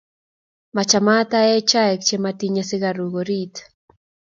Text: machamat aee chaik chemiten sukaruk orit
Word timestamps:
machamat 0.75 1.29
aee 1.39 1.59
chaik 1.69 1.99
chemiten 2.07 2.55
sukaruk 2.69 3.13
orit 3.21 3.55